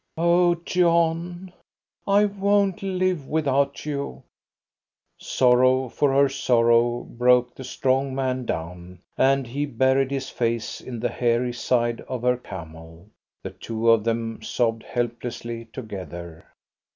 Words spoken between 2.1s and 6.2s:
won't live without you!" Sorrow for